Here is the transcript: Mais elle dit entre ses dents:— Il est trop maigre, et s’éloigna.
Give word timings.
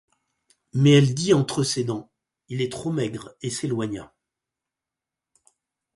Mais 0.73 0.93
elle 0.93 1.13
dit 1.13 1.31
entre 1.31 1.61
ses 1.61 1.83
dents:— 1.83 2.09
Il 2.49 2.59
est 2.61 2.71
trop 2.71 2.91
maigre, 2.91 3.35
et 3.43 3.51
s’éloigna. 3.51 4.15